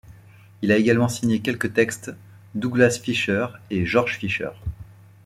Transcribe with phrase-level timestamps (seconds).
[0.63, 2.09] Il a également signé quelques textes
[2.55, 4.49] Douglas Fisher et George Fisher.